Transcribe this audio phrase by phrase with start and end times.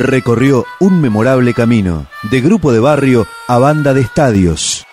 [0.00, 4.86] recorrió un memorable camino, de grupo de barrio a banda de estadios.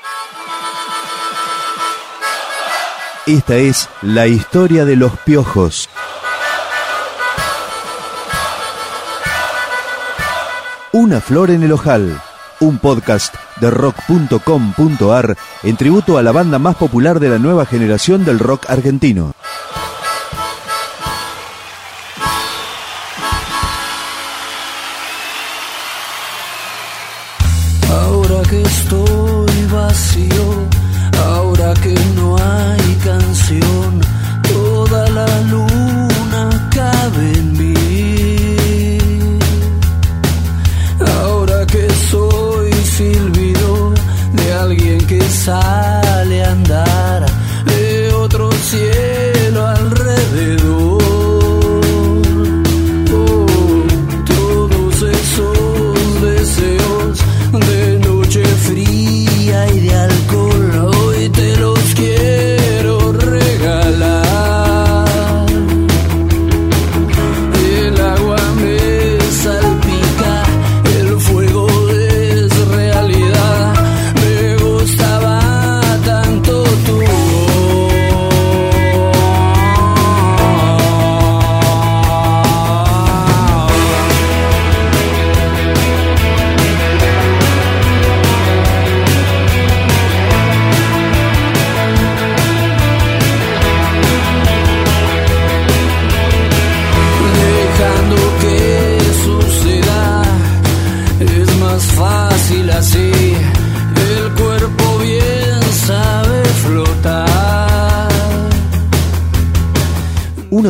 [3.26, 5.90] Esta es la historia de los piojos.
[10.92, 12.22] Una flor en el ojal,
[12.60, 18.26] un podcast de rock.com.ar en tributo a la banda más popular de la nueva generación
[18.26, 19.34] del rock argentino.
[28.58, 30.68] Que estoy vacío,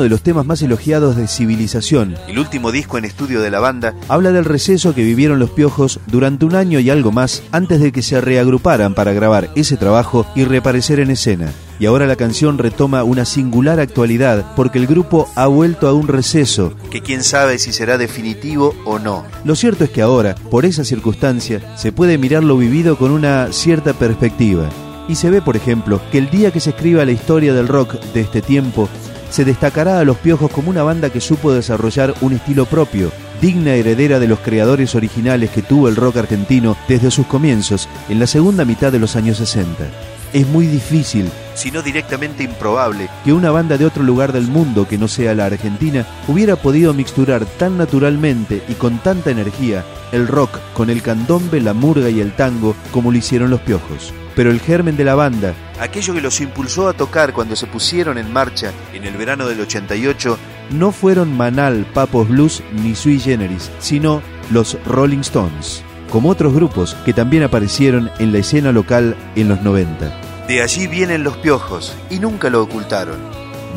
[0.07, 3.93] de los temas más elogiados de Civilización, el último disco en estudio de la banda,
[4.07, 7.91] habla del receso que vivieron los piojos durante un año y algo más antes de
[7.91, 11.51] que se reagruparan para grabar ese trabajo y reaparecer en escena.
[11.77, 16.07] Y ahora la canción retoma una singular actualidad porque el grupo ha vuelto a un
[16.07, 19.25] receso, que quién sabe si será definitivo o no.
[19.43, 23.51] Lo cierto es que ahora, por esa circunstancia, se puede mirar lo vivido con una
[23.51, 24.69] cierta perspectiva.
[25.09, 27.93] Y se ve, por ejemplo, que el día que se escriba la historia del rock
[28.13, 28.89] de este tiempo,
[29.29, 33.11] se destacará a Los Piojos como una banda que supo desarrollar un estilo propio,
[33.41, 38.19] digna heredera de los creadores originales que tuvo el rock argentino desde sus comienzos, en
[38.19, 40.16] la segunda mitad de los años 60.
[40.33, 44.87] Es muy difícil, si no directamente improbable, que una banda de otro lugar del mundo
[44.87, 50.27] que no sea la Argentina hubiera podido mixturar tan naturalmente y con tanta energía el
[50.27, 54.13] rock con el candombe, la murga y el tango como lo hicieron los piojos.
[54.35, 58.17] Pero el germen de la banda, aquello que los impulsó a tocar cuando se pusieron
[58.17, 60.37] en marcha en el verano del 88,
[60.71, 64.21] no fueron Manal, Papos Blues ni Sui Generis, sino
[64.51, 69.61] los Rolling Stones, como otros grupos que también aparecieron en la escena local en los
[69.61, 70.45] 90.
[70.47, 73.17] De allí vienen los piojos y nunca lo ocultaron.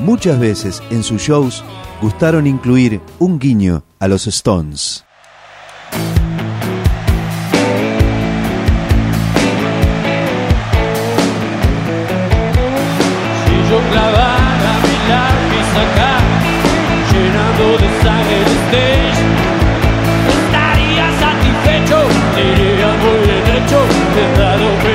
[0.04, 1.64] Muchas veces en sus shows
[2.00, 5.04] gustaron incluir un guiño a los Stones.
[13.44, 16.12] Si yo clavara mi lápiz acá,
[17.12, 18.49] llenando de sangre
[24.36, 24.89] that away.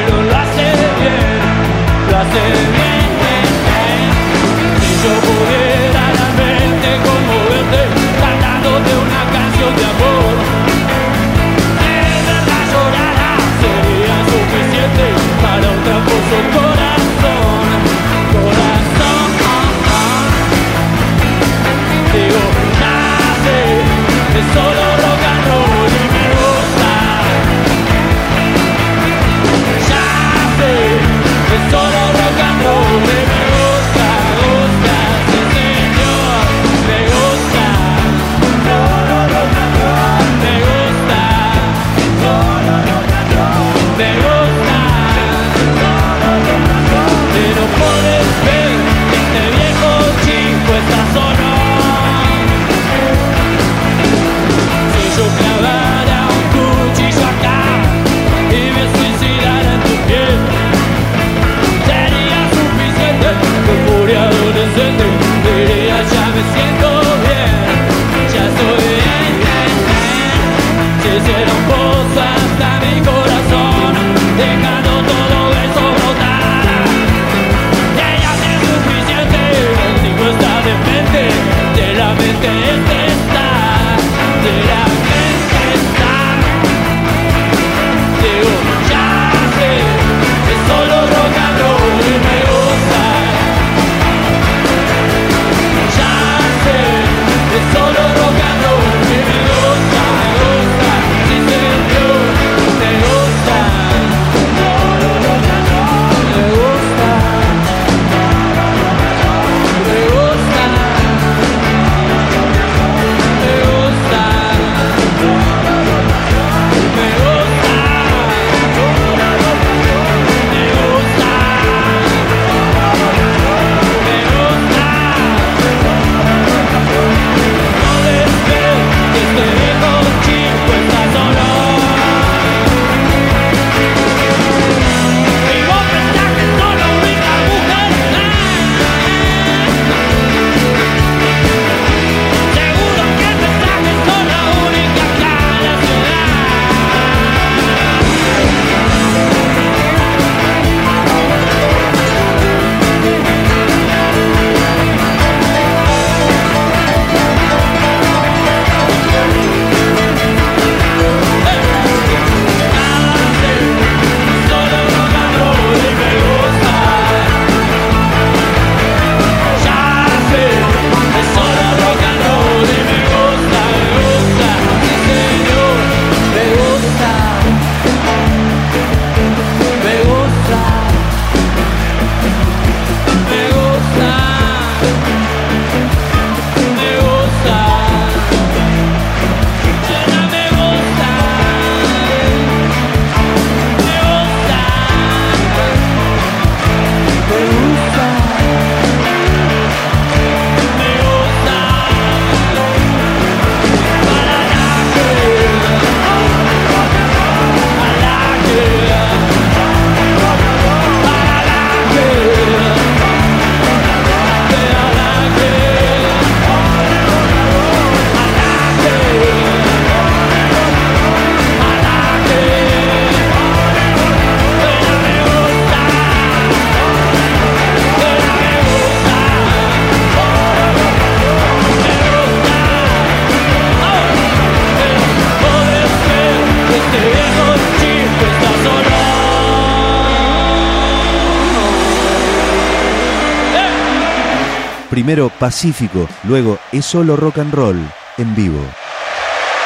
[244.95, 247.77] Primero Pacífico, luego Es solo rock and roll,
[248.17, 248.61] en vivo.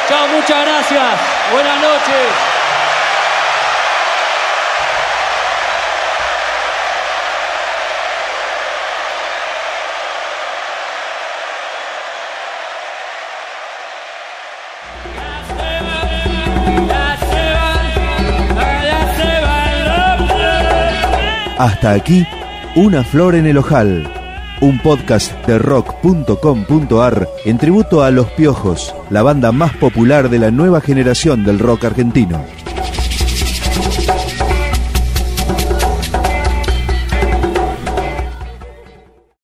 [0.08, 1.20] Chao, muchas gracias.
[1.52, 2.16] Buenas noches.
[21.56, 22.26] Hasta aquí,
[22.74, 24.19] Una Flor en el Ojal,
[24.60, 30.50] un podcast de rock.com.ar en tributo a Los Piojos, la banda más popular de la
[30.50, 32.44] nueva generación del rock argentino.